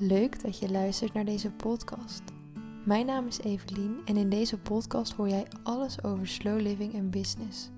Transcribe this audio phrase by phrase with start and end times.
[0.00, 2.22] Leuk dat je luistert naar deze podcast.
[2.84, 7.10] Mijn naam is Evelien en in deze podcast hoor jij alles over slow living en
[7.10, 7.70] business.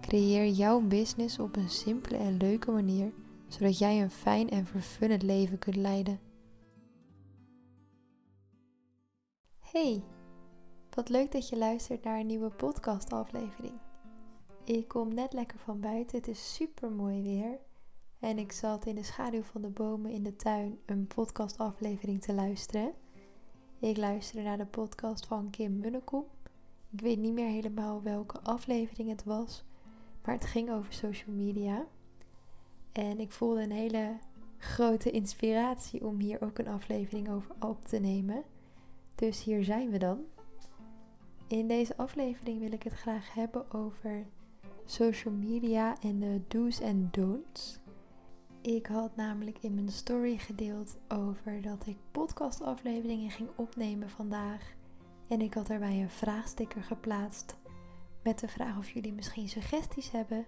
[0.00, 3.12] Creëer jouw business op een simpele en leuke manier,
[3.48, 6.20] zodat jij een fijn en vervullend leven kunt leiden.
[9.58, 10.02] Hey,
[10.90, 13.74] wat leuk dat je luistert naar een nieuwe podcastaflevering.
[14.64, 17.58] Ik kom net lekker van buiten, het is super mooi weer
[18.20, 22.34] en ik zat in de schaduw van de bomen in de tuin een podcastaflevering te
[22.34, 22.92] luisteren.
[23.78, 26.24] Ik luisterde naar de podcast van Kim Munnekom.
[26.90, 29.64] Ik weet niet meer helemaal welke aflevering het was,
[30.24, 31.86] maar het ging over social media.
[32.92, 34.18] En ik voelde een hele
[34.58, 38.42] grote inspiratie om hier ook een aflevering over op te nemen.
[39.14, 40.18] Dus hier zijn we dan.
[41.46, 44.26] In deze aflevering wil ik het graag hebben over
[44.84, 47.80] social media en de do's en don'ts.
[48.62, 54.74] Ik had namelijk in mijn story gedeeld over dat ik podcastafleveringen ging opnemen vandaag.
[55.28, 57.56] En ik had daarbij een vraagsticker geplaatst
[58.22, 60.46] met de vraag of jullie misschien suggesties hebben.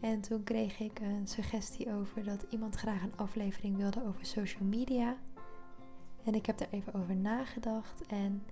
[0.00, 4.64] En toen kreeg ik een suggestie over dat iemand graag een aflevering wilde over social
[4.64, 5.16] media.
[6.24, 8.42] En ik heb er even over nagedacht en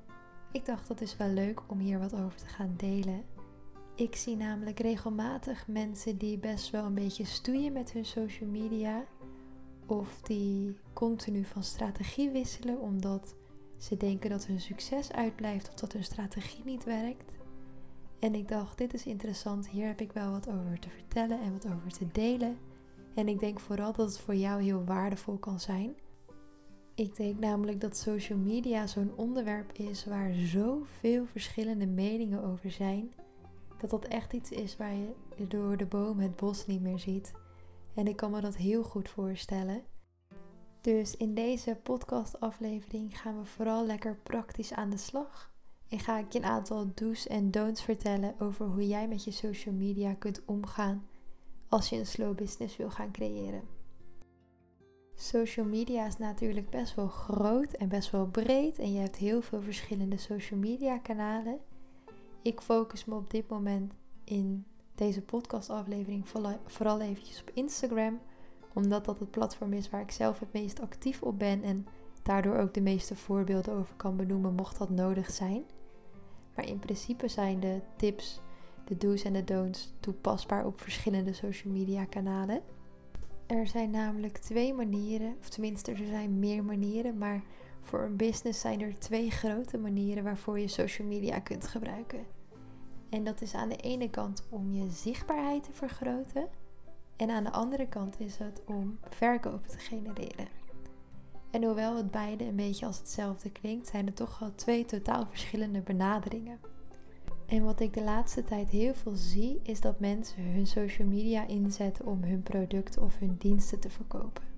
[0.52, 3.24] ik dacht dat is wel leuk om hier wat over te gaan delen.
[3.94, 9.04] Ik zie namelijk regelmatig mensen die best wel een beetje stoeien met hun social media.
[9.86, 13.34] Of die continu van strategie wisselen omdat
[13.78, 17.32] ze denken dat hun succes uitblijft of dat hun strategie niet werkt.
[18.18, 21.52] En ik dacht, dit is interessant, hier heb ik wel wat over te vertellen en
[21.52, 22.58] wat over te delen.
[23.14, 25.94] En ik denk vooral dat het voor jou heel waardevol kan zijn.
[26.94, 33.12] Ik denk namelijk dat social media zo'n onderwerp is waar zoveel verschillende meningen over zijn
[33.82, 35.14] dat dat echt iets is waar je
[35.48, 37.32] door de boom het bos niet meer ziet.
[37.94, 39.82] En ik kan me dat heel goed voorstellen.
[40.80, 45.50] Dus in deze podcastaflevering gaan we vooral lekker praktisch aan de slag.
[45.88, 49.30] En ga ik je een aantal do's en don'ts vertellen over hoe jij met je
[49.30, 51.06] social media kunt omgaan
[51.68, 53.62] als je een slow business wil gaan creëren.
[55.14, 59.42] Social media is natuurlijk best wel groot en best wel breed en je hebt heel
[59.42, 61.60] veel verschillende social media kanalen.
[62.42, 63.94] Ik focus me op dit moment
[64.24, 64.64] in
[64.94, 66.28] deze podcastaflevering
[66.66, 68.20] vooral eventjes op Instagram.
[68.72, 71.62] Omdat dat het platform is waar ik zelf het meest actief op ben.
[71.62, 71.86] En
[72.22, 75.64] daardoor ook de meeste voorbeelden over kan benoemen mocht dat nodig zijn.
[76.54, 78.40] Maar in principe zijn de tips,
[78.84, 82.60] de do's en de don'ts toepasbaar op verschillende social media kanalen.
[83.46, 87.42] Er zijn namelijk twee manieren, of tenminste er zijn meer manieren, maar
[87.82, 92.26] voor een business zijn er twee grote manieren waarvoor je social media kunt gebruiken.
[93.08, 96.48] En dat is aan de ene kant om je zichtbaarheid te vergroten.
[97.16, 100.48] En aan de andere kant is het om verkopen te genereren.
[101.50, 105.26] En hoewel het beide een beetje als hetzelfde klinkt, zijn er toch wel twee totaal
[105.26, 106.60] verschillende benaderingen.
[107.46, 111.46] En wat ik de laatste tijd heel veel zie, is dat mensen hun social media
[111.46, 114.51] inzetten om hun producten of hun diensten te verkopen.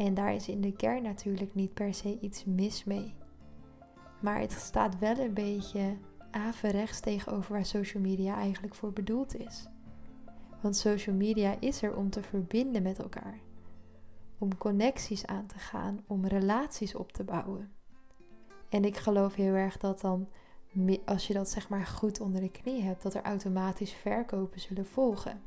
[0.00, 3.14] En daar is in de kern natuurlijk niet per se iets mis mee.
[4.20, 5.96] Maar het staat wel een beetje
[6.30, 9.66] averechts tegenover waar social media eigenlijk voor bedoeld is.
[10.60, 13.38] Want social media is er om te verbinden met elkaar.
[14.38, 17.72] Om connecties aan te gaan, om relaties op te bouwen.
[18.68, 20.28] En ik geloof heel erg dat dan,
[21.04, 24.86] als je dat zeg maar goed onder de knie hebt, dat er automatisch verkopen zullen
[24.86, 25.42] volgen.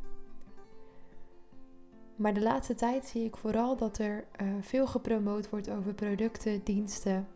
[2.24, 6.64] Maar de laatste tijd zie ik vooral dat er uh, veel gepromoot wordt over producten,
[6.64, 7.28] diensten.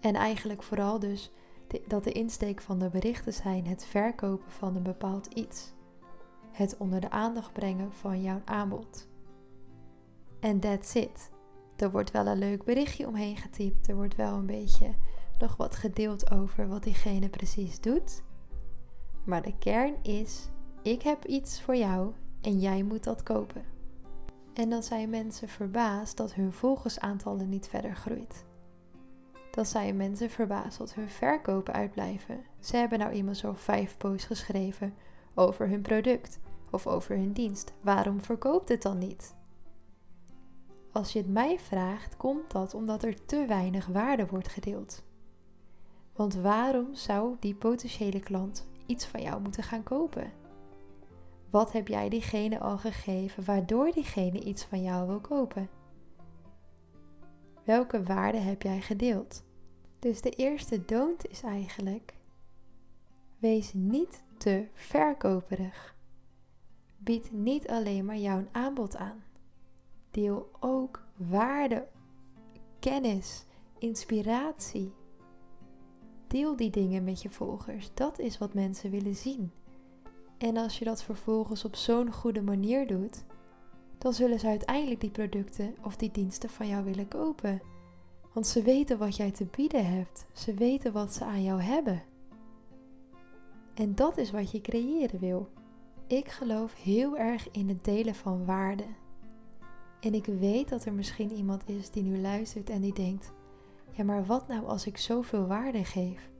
[0.00, 1.32] En eigenlijk vooral dus
[1.86, 5.72] dat de insteek van de berichten zijn het verkopen van een bepaald iets.
[6.50, 9.08] Het onder de aandacht brengen van jouw aanbod.
[10.40, 11.30] En that's it.
[11.76, 13.88] Er wordt wel een leuk berichtje omheen getypt.
[13.88, 14.94] Er wordt wel een beetje
[15.38, 18.22] nog wat gedeeld over wat diegene precies doet.
[19.24, 20.48] Maar de kern is:
[20.82, 23.71] ik heb iets voor jou en jij moet dat kopen.
[24.54, 28.44] En dan zijn mensen verbaasd dat hun volgersaantallen niet verder groeit.
[29.50, 32.40] Dan zijn mensen verbaasd dat hun verkopen uitblijven.
[32.60, 34.94] Ze hebben nou iemand zo vijf posts geschreven
[35.34, 36.38] over hun product
[36.70, 37.72] of over hun dienst.
[37.80, 39.34] Waarom verkoopt het dan niet?
[40.92, 45.02] Als je het mij vraagt, komt dat omdat er te weinig waarde wordt gedeeld.
[46.12, 50.41] Want waarom zou die potentiële klant iets van jou moeten gaan kopen?
[51.52, 55.70] Wat heb jij diegene al gegeven waardoor diegene iets van jou wil kopen?
[57.64, 59.44] Welke waarde heb jij gedeeld?
[59.98, 62.14] Dus de eerste don't is eigenlijk:
[63.38, 65.96] wees niet te verkoperig.
[66.98, 69.22] Bied niet alleen maar jouw aanbod aan.
[70.10, 71.88] Deel ook waarde
[72.78, 73.44] kennis,
[73.78, 74.92] inspiratie.
[76.26, 77.94] Deel die dingen met je volgers.
[77.94, 79.52] Dat is wat mensen willen zien.
[80.42, 83.24] En als je dat vervolgens op zo'n goede manier doet,
[83.98, 87.62] dan zullen ze uiteindelijk die producten of die diensten van jou willen kopen.
[88.32, 90.26] Want ze weten wat jij te bieden hebt.
[90.32, 92.02] Ze weten wat ze aan jou hebben.
[93.74, 95.48] En dat is wat je creëren wil.
[96.06, 98.86] Ik geloof heel erg in het delen van waarde.
[100.00, 103.32] En ik weet dat er misschien iemand is die nu luistert en die denkt:
[103.90, 106.30] ja, maar wat nou als ik zoveel waarde geef?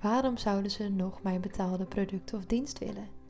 [0.00, 3.22] Waarom zouden ze nog mijn betaalde product of dienst willen?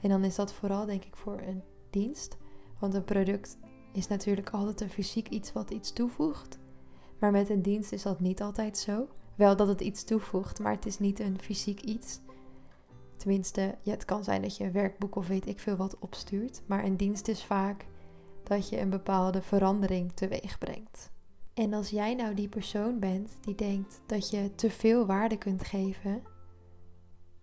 [0.00, 2.36] En dan is dat vooral denk ik voor een dienst,
[2.78, 3.58] want een product
[3.92, 6.58] is natuurlijk altijd een fysiek iets wat iets toevoegt.
[7.18, 9.08] Maar met een dienst is dat niet altijd zo.
[9.34, 12.20] Wel dat het iets toevoegt, maar het is niet een fysiek iets.
[13.16, 16.62] Tenminste, ja, het kan zijn dat je een werkboek of weet ik veel wat opstuurt.
[16.66, 17.86] Maar een dienst is vaak
[18.42, 21.10] dat je een bepaalde verandering teweeg brengt.
[21.54, 25.64] En als jij nou die persoon bent die denkt dat je te veel waarde kunt
[25.64, 26.22] geven,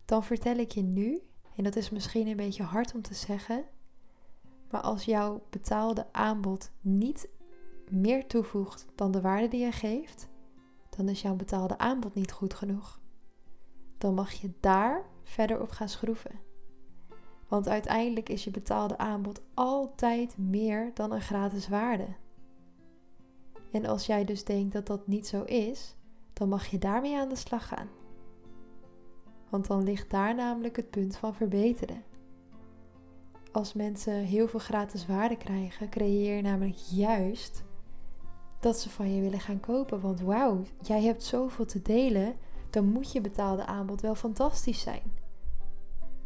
[0.05, 1.21] dan vertel ik je nu,
[1.57, 3.63] en dat is misschien een beetje hard om te zeggen,
[4.69, 7.29] maar als jouw betaalde aanbod niet
[7.89, 10.27] meer toevoegt dan de waarde die je geeft,
[10.89, 12.99] dan is jouw betaalde aanbod niet goed genoeg.
[13.97, 16.39] Dan mag je daar verder op gaan schroeven.
[17.47, 22.07] Want uiteindelijk is je betaalde aanbod altijd meer dan een gratis waarde.
[23.71, 25.95] En als jij dus denkt dat dat niet zo is,
[26.33, 27.87] dan mag je daarmee aan de slag gaan.
[29.49, 32.03] Want dan ligt daar namelijk het punt van verbeteren.
[33.51, 37.63] Als mensen heel veel gratis waarde krijgen, creëer je namelijk juist
[38.59, 40.01] dat ze van je willen gaan kopen.
[40.01, 42.35] Want wauw, jij hebt zoveel te delen,
[42.69, 45.01] dan moet je betaalde aanbod wel fantastisch zijn.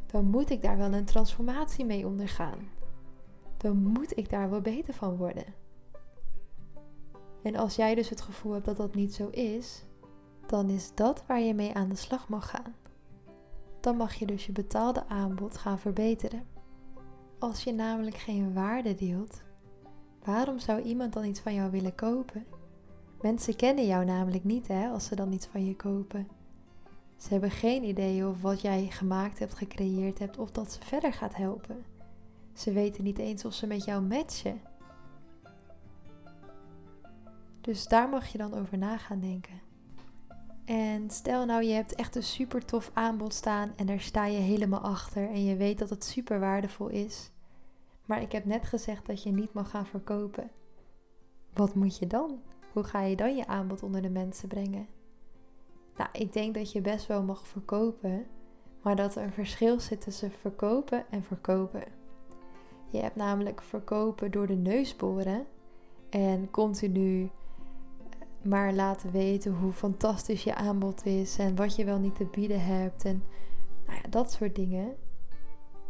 [0.06, 2.60] Dan moet ik daar wel een transformatie mee ondergaan.
[3.58, 5.46] Dan moet ik daar wel beter van worden.
[7.44, 9.84] En als jij dus het gevoel hebt dat dat niet zo is,
[10.46, 12.76] dan is dat waar je mee aan de slag mag gaan.
[13.82, 16.44] Dan mag je dus je betaalde aanbod gaan verbeteren.
[17.40, 19.42] Als je namelijk geen waarde deelt,
[20.24, 22.46] waarom zou iemand dan iets van jou willen kopen?
[23.22, 26.28] Mensen kennen jou namelijk niet hè, als ze dan iets van je kopen.
[27.18, 31.14] Ze hebben geen idee of wat jij gemaakt hebt, gecreëerd hebt, of dat ze verder
[31.14, 31.84] gaat helpen.
[32.54, 34.62] Ze weten niet eens of ze met jou matchen.
[37.62, 39.62] Dus daar mag je dan over na gaan denken.
[40.72, 44.38] En stel nou, je hebt echt een super tof aanbod staan en daar sta je
[44.38, 47.32] helemaal achter en je weet dat het super waardevol is.
[48.06, 50.52] Maar ik heb net gezegd dat je niet mag gaan verkopen.
[51.54, 52.42] Wat moet je dan?
[52.74, 54.88] Hoe ga je dan je aanbod onder de mensen brengen?
[55.98, 58.26] Nou, ik denk dat je best wel mag verkopen,
[58.82, 61.84] maar dat er een verschil zit tussen verkopen en verkopen.
[62.90, 65.46] Je hebt namelijk verkopen door de neus boren
[66.10, 67.32] en continu
[68.44, 72.66] maar laten weten hoe fantastisch je aanbod is en wat je wel niet te bieden
[72.66, 73.24] hebt en
[73.86, 74.96] nou ja, dat soort dingen.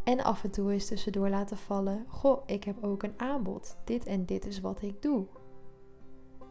[0.04, 3.76] En af en toe eens tussendoor laten vallen: Goh, ik heb ook een aanbod.
[3.84, 5.26] Dit en dit is wat ik doe.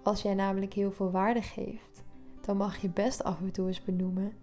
[0.03, 2.03] Als jij namelijk heel veel waarde geeft,
[2.41, 4.33] dan mag je best af en toe eens benoemen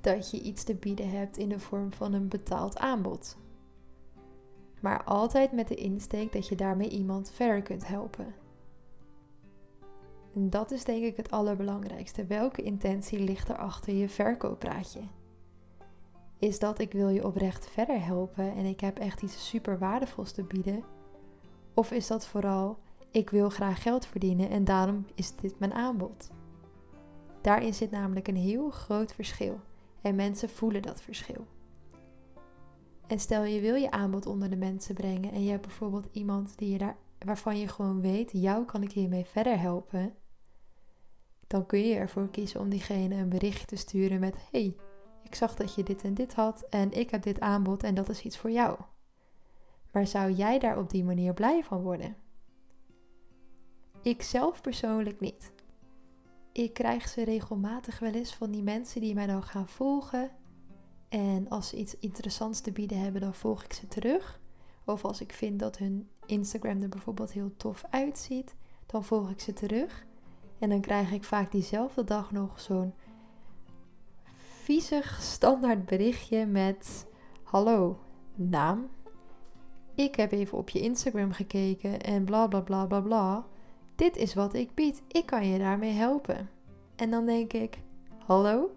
[0.00, 3.36] dat je iets te bieden hebt in de vorm van een betaald aanbod.
[4.80, 8.34] Maar altijd met de insteek dat je daarmee iemand verder kunt helpen.
[10.34, 12.26] En dat is denk ik het allerbelangrijkste.
[12.26, 15.00] Welke intentie ligt er achter je verkooppraatje?
[16.38, 20.32] Is dat ik wil je oprecht verder helpen en ik heb echt iets super waardevols
[20.32, 20.84] te bieden?
[21.74, 22.78] Of is dat vooral
[23.10, 26.30] ik wil graag geld verdienen en daarom is dit mijn aanbod?
[27.40, 29.60] Daarin zit namelijk een heel groot verschil
[30.00, 31.46] en mensen voelen dat verschil.
[33.06, 36.58] En stel je wil je aanbod onder de mensen brengen en je hebt bijvoorbeeld iemand
[36.58, 40.14] die je daar, waarvan je gewoon weet, jou kan ik hiermee verder helpen
[41.46, 44.76] dan kun je ervoor kiezen om diegene een bericht te sturen met: Hey,
[45.22, 48.08] ik zag dat je dit en dit had en ik heb dit aanbod en dat
[48.08, 48.78] is iets voor jou.
[49.92, 52.16] Maar zou jij daar op die manier blij van worden?
[54.02, 55.52] Ik zelf persoonlijk niet.
[56.52, 60.30] Ik krijg ze regelmatig wel eens van die mensen die mij dan gaan volgen.
[61.08, 64.40] En als ze iets interessants te bieden hebben, dan volg ik ze terug.
[64.84, 68.54] Of als ik vind dat hun Instagram er bijvoorbeeld heel tof uitziet,
[68.86, 70.06] dan volg ik ze terug.
[70.58, 72.94] En dan krijg ik vaak diezelfde dag nog zo'n
[74.62, 77.06] viezig standaard berichtje met:
[77.42, 77.98] Hallo,
[78.34, 78.88] naam.
[79.94, 83.46] Ik heb even op je Instagram gekeken en bla bla bla bla bla.
[83.94, 85.02] Dit is wat ik bied.
[85.08, 86.50] Ik kan je daarmee helpen.
[86.96, 87.78] En dan denk ik:
[88.26, 88.70] Hallo,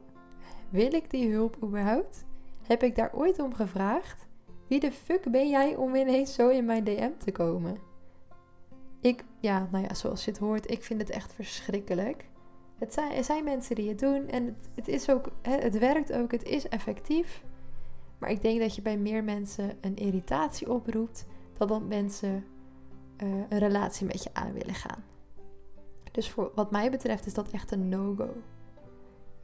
[0.69, 2.25] wil ik die hulp überhaupt?
[2.63, 4.27] Heb ik daar ooit om gevraagd?
[4.67, 7.77] Wie de fuck ben jij om ineens zo in mijn DM te komen?
[9.01, 12.29] Ik, ja, nou ja, zoals je het hoort, ik vind het echt verschrikkelijk.
[12.77, 16.13] Het zijn, er zijn mensen die het doen en het, het, is ook, het werkt
[16.13, 17.43] ook, het is effectief.
[18.17, 21.25] Maar ik denk dat je bij meer mensen een irritatie oproept
[21.57, 22.45] dan dat mensen
[23.23, 25.03] uh, een relatie met je aan willen gaan.
[26.11, 28.29] Dus voor wat mij betreft is dat echt een no-go.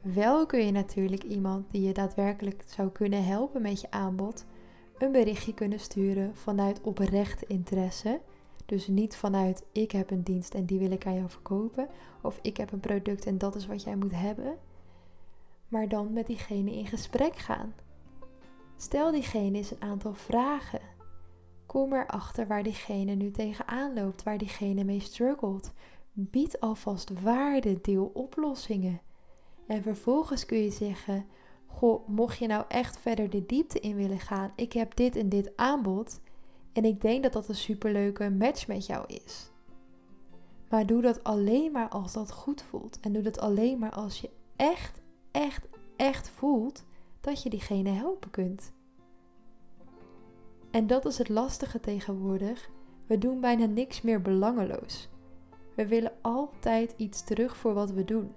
[0.00, 4.44] Wel kun je natuurlijk iemand die je daadwerkelijk zou kunnen helpen met je aanbod
[4.98, 8.20] een berichtje kunnen sturen vanuit oprechte interesse.
[8.66, 11.88] Dus niet vanuit ik heb een dienst en die wil ik aan jou verkopen.
[12.22, 14.58] Of ik heb een product en dat is wat jij moet hebben.
[15.68, 17.74] Maar dan met diegene in gesprek gaan.
[18.76, 20.80] Stel diegene eens een aantal vragen.
[21.66, 25.72] Kom erachter waar diegene nu tegenaan loopt, waar diegene mee struggelt.
[26.12, 29.00] Bied alvast waarde, deel oplossingen.
[29.66, 31.26] En vervolgens kun je zeggen:
[31.66, 35.28] Goh, mocht je nou echt verder de diepte in willen gaan, ik heb dit en
[35.28, 36.20] dit aanbod.
[36.74, 39.50] En ik denk dat dat een superleuke match met jou is.
[40.68, 43.00] Maar doe dat alleen maar als dat goed voelt.
[43.00, 45.00] En doe dat alleen maar als je echt,
[45.30, 46.84] echt, echt voelt
[47.20, 48.72] dat je diegene helpen kunt.
[50.70, 52.70] En dat is het lastige tegenwoordig.
[53.06, 55.08] We doen bijna niks meer belangeloos.
[55.76, 58.32] We willen altijd iets terug voor wat we doen.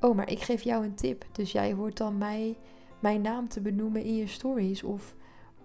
[0.00, 2.56] Oh, maar ik geef jou een tip, dus jij hoort dan mij
[3.00, 4.82] mijn naam te benoemen in je stories.
[4.82, 5.16] Of,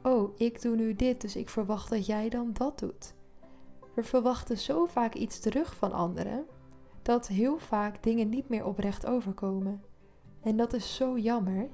[0.08, 3.14] oh, ik doe nu dit, dus ik verwacht dat jij dan dat doet.
[3.96, 6.46] We verwachten zo vaak iets terug van anderen,
[7.02, 9.84] dat heel vaak dingen niet meer oprecht overkomen.
[10.42, 11.70] En dat is zo jammer.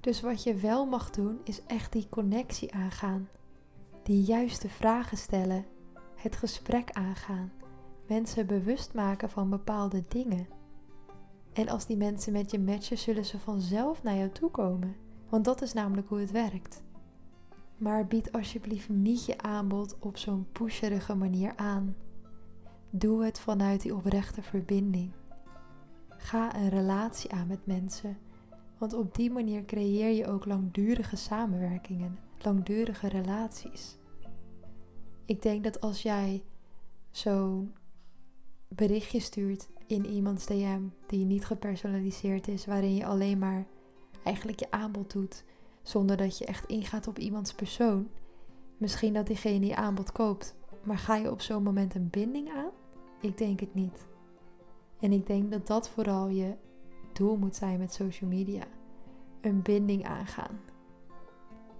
[0.00, 3.28] Dus wat je wel mag doen, is echt die connectie aangaan.
[4.02, 5.64] Die juiste vragen stellen.
[6.14, 7.52] Het gesprek aangaan.
[8.06, 10.48] Mensen bewust maken van bepaalde dingen.
[11.52, 14.96] En als die mensen met je matchen, zullen ze vanzelf naar jou toe komen.
[15.28, 16.84] Want dat is namelijk hoe het werkt.
[17.76, 21.96] Maar bied alsjeblieft niet je aanbod op zo'n pusherige manier aan.
[22.90, 25.12] Doe het vanuit die oprechte verbinding.
[26.08, 28.18] Ga een relatie aan met mensen.
[28.78, 33.96] Want op die manier creëer je ook langdurige samenwerkingen, langdurige relaties.
[35.24, 36.44] Ik denk dat als jij
[37.10, 37.74] zo'n
[38.68, 43.66] berichtje stuurt in iemands DM die niet gepersonaliseerd is, waarin je alleen maar
[44.22, 45.44] eigenlijk je aanbod doet,
[45.88, 48.08] zonder dat je echt ingaat op iemands persoon.
[48.76, 52.70] Misschien dat diegene je aanbod koopt, maar ga je op zo'n moment een binding aan?
[53.20, 54.06] Ik denk het niet.
[55.00, 56.54] En ik denk dat dat vooral je
[57.12, 58.62] doel moet zijn met social media:
[59.40, 60.60] een binding aangaan.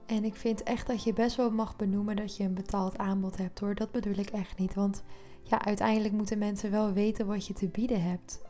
[0.06, 3.36] En ik vind echt dat je best wel mag benoemen dat je een betaald aanbod
[3.36, 3.74] hebt hoor.
[3.74, 4.74] Dat bedoel ik echt niet.
[4.74, 5.02] Want
[5.42, 8.42] ja, uiteindelijk moeten mensen wel weten wat je te bieden hebt.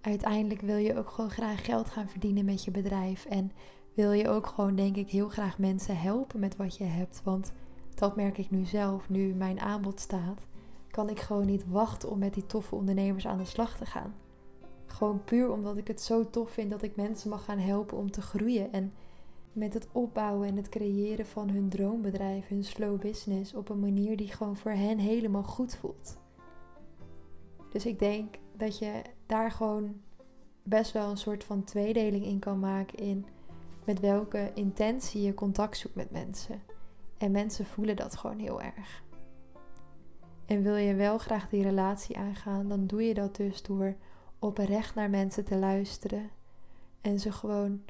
[0.00, 3.24] Uiteindelijk wil je ook gewoon graag geld gaan verdienen met je bedrijf.
[3.24, 3.52] En
[3.94, 7.20] wil je ook gewoon, denk ik, heel graag mensen helpen met wat je hebt.
[7.24, 7.52] Want
[7.94, 10.46] dat merk ik nu zelf, nu mijn aanbod staat.
[10.90, 14.14] Kan ik gewoon niet wachten om met die toffe ondernemers aan de slag te gaan.
[14.86, 18.10] Gewoon puur omdat ik het zo tof vind dat ik mensen mag gaan helpen om
[18.10, 18.72] te groeien.
[18.72, 18.92] En
[19.52, 24.16] met het opbouwen en het creëren van hun droombedrijf, hun slow business, op een manier
[24.16, 26.18] die gewoon voor hen helemaal goed voelt.
[27.70, 30.00] Dus ik denk dat je daar gewoon
[30.62, 33.26] best wel een soort van tweedeling in kan maken in
[33.84, 36.62] met welke intentie je contact zoekt met mensen.
[37.18, 39.02] En mensen voelen dat gewoon heel erg.
[40.46, 43.96] En wil je wel graag die relatie aangaan, dan doe je dat dus door
[44.38, 46.30] oprecht naar mensen te luisteren
[47.00, 47.82] en ze gewoon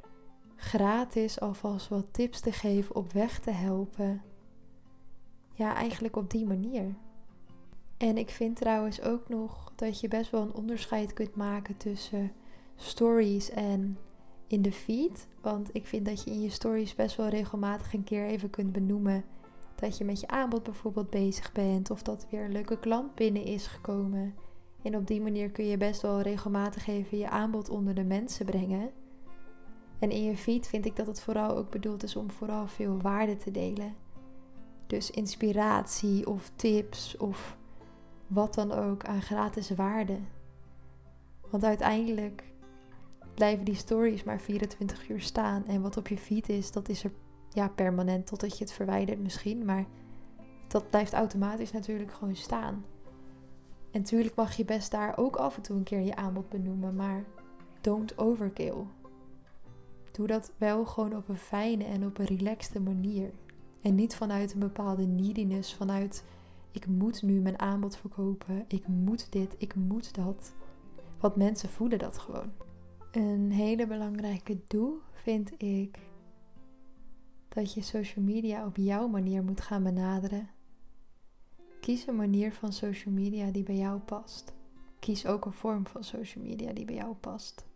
[0.56, 4.22] gratis alvast wat tips te geven, op weg te helpen.
[5.52, 6.94] Ja, eigenlijk op die manier.
[7.96, 12.32] En ik vind trouwens ook nog dat je best wel een onderscheid kunt maken tussen
[12.76, 13.98] stories en
[14.52, 15.28] in de feed.
[15.40, 18.72] Want ik vind dat je in je stories best wel regelmatig een keer even kunt
[18.72, 19.24] benoemen
[19.74, 23.44] dat je met je aanbod bijvoorbeeld bezig bent of dat weer een leuke klant binnen
[23.44, 24.34] is gekomen.
[24.82, 28.46] En op die manier kun je best wel regelmatig even je aanbod onder de mensen
[28.46, 28.90] brengen.
[29.98, 33.00] En in je feed vind ik dat het vooral ook bedoeld is om vooral veel
[33.00, 33.94] waarde te delen.
[34.86, 37.56] Dus inspiratie of tips of
[38.26, 40.18] wat dan ook aan gratis waarde.
[41.50, 42.51] Want uiteindelijk
[43.42, 45.66] blijven die stories maar 24 uur staan.
[45.66, 47.12] En wat op je feed is, dat is er
[47.48, 49.64] ja, permanent totdat je het verwijdert misschien.
[49.64, 49.86] Maar
[50.68, 52.84] dat blijft automatisch natuurlijk gewoon staan.
[53.90, 56.96] En natuurlijk mag je best daar ook af en toe een keer je aanbod benoemen,
[56.96, 57.24] maar
[57.80, 58.84] don't overkill.
[60.12, 63.30] Doe dat wel gewoon op een fijne en op een relaxte manier.
[63.80, 66.24] En niet vanuit een bepaalde neediness, vanuit
[66.70, 70.52] ik moet nu mijn aanbod verkopen, ik moet dit, ik moet dat.
[71.20, 72.52] Want mensen voelen dat gewoon.
[73.12, 75.98] Een hele belangrijke doel vind ik
[77.48, 80.48] dat je social media op jouw manier moet gaan benaderen.
[81.80, 84.52] Kies een manier van social media die bij jou past.
[84.98, 87.66] Kies ook een vorm van social media die bij jou past.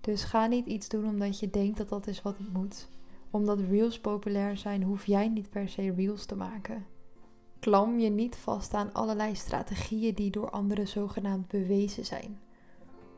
[0.00, 2.88] Dus ga niet iets doen omdat je denkt dat dat is wat het moet.
[3.30, 6.86] Omdat reels populair zijn, hoef jij niet per se reels te maken.
[7.58, 12.38] Klam je niet vast aan allerlei strategieën die door anderen zogenaamd bewezen zijn.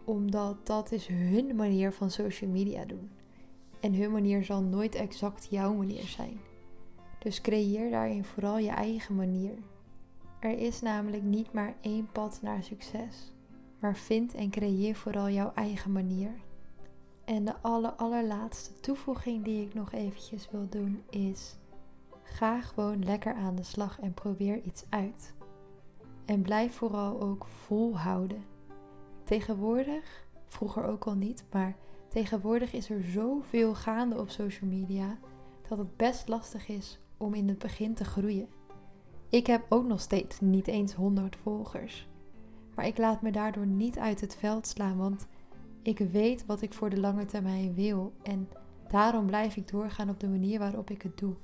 [0.05, 3.11] Omdat dat is hun manier van social media doen.
[3.81, 6.41] En hun manier zal nooit exact jouw manier zijn.
[7.19, 9.55] Dus creëer daarin vooral je eigen manier.
[10.41, 13.33] Er is namelijk niet maar één pad naar succes.
[13.79, 16.31] Maar vind en creëer vooral jouw eigen manier.
[17.25, 21.57] En de aller, allerlaatste toevoeging die ik nog eventjes wil doen is:
[22.23, 25.35] ga gewoon lekker aan de slag en probeer iets uit.
[26.25, 28.54] En blijf vooral ook volhouden.
[29.25, 31.76] Tegenwoordig, vroeger ook al niet, maar
[32.09, 35.19] tegenwoordig is er zoveel gaande op social media
[35.69, 38.49] dat het best lastig is om in het begin te groeien.
[39.28, 42.09] Ik heb ook nog steeds niet eens 100 volgers.
[42.75, 45.26] Maar ik laat me daardoor niet uit het veld slaan, want
[45.83, 48.49] ik weet wat ik voor de lange termijn wil en
[48.88, 51.35] daarom blijf ik doorgaan op de manier waarop ik het doe.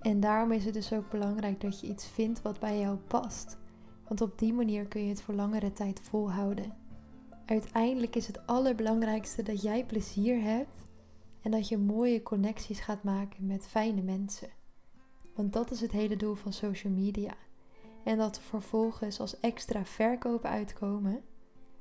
[0.00, 3.58] En daarom is het dus ook belangrijk dat je iets vindt wat bij jou past,
[4.08, 6.72] want op die manier kun je het voor langere tijd volhouden.
[7.48, 10.76] Uiteindelijk is het allerbelangrijkste dat jij plezier hebt
[11.42, 14.48] en dat je mooie connecties gaat maken met fijne mensen.
[15.34, 17.34] Want dat is het hele doel van social media.
[18.04, 21.22] En dat er vervolgens als extra verkopen uitkomen,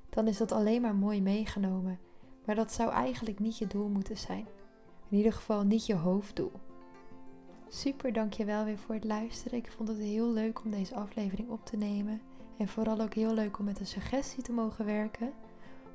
[0.09, 1.99] dan is dat alleen maar mooi meegenomen.
[2.45, 4.47] Maar dat zou eigenlijk niet je doel moeten zijn.
[5.09, 6.51] In ieder geval niet je hoofddoel.
[7.69, 9.57] Super dankjewel weer voor het luisteren.
[9.57, 12.21] Ik vond het heel leuk om deze aflevering op te nemen.
[12.57, 15.33] En vooral ook heel leuk om met een suggestie te mogen werken.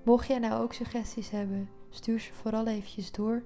[0.02, 3.42] Mocht jij nou ook suggesties hebben, stuur ze vooral eventjes door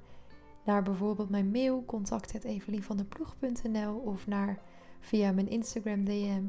[0.64, 4.58] naar bijvoorbeeld mijn mail contact.evelienvandeploeg.nl of naar
[5.00, 6.44] via mijn Instagram DM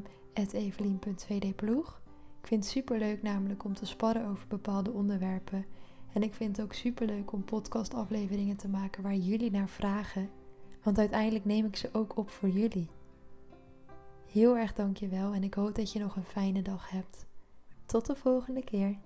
[0.52, 2.00] evelien.2dploeg.
[2.40, 5.66] Ik vind het super leuk namelijk om te sparren over bepaalde onderwerpen.
[6.12, 10.30] En ik vind het ook super leuk om podcastafleveringen te maken waar jullie naar vragen.
[10.82, 12.88] Want uiteindelijk neem ik ze ook op voor jullie.
[14.26, 17.26] Heel erg dankjewel en ik hoop dat je nog een fijne dag hebt.
[17.86, 18.98] Tot de volgende keer.